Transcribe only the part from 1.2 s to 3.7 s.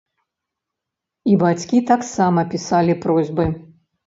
І бацькі таксама пісалі просьбы.